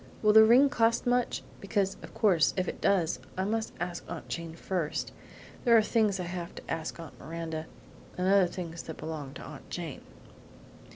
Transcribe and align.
Will 0.23 0.33
the 0.33 0.43
ring 0.43 0.67
cost 0.67 1.05
much? 1.05 1.43
Because, 1.59 1.95
of 2.01 2.15
course, 2.15 2.55
if 2.57 2.67
it 2.67 2.81
does, 2.81 3.19
I 3.37 3.43
must 3.43 3.71
ask 3.79 4.03
Aunt 4.09 4.27
Jane 4.29 4.55
first. 4.55 5.11
There 5.63 5.77
are 5.77 5.81
things 5.83 6.19
I 6.19 6.23
have 6.23 6.55
to 6.55 6.63
ask 6.67 6.99
Aunt 6.99 7.19
Miranda, 7.19 7.67
and 8.17 8.27
others 8.27 8.81
that 8.81 8.97
belong 8.97 9.35
to 9.35 9.43
Aunt 9.43 9.69
Jane." 9.69 10.01